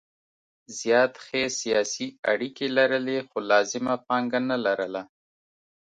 زیات 0.79 1.13
ښې 1.25 1.43
سیاسي 1.59 2.07
اړیکې 2.31 2.65
لرلې 2.77 3.17
خو 3.27 3.37
لازمه 3.51 3.95
پانګه 4.07 4.39
نه 4.49 4.57
لرله. 4.65 5.01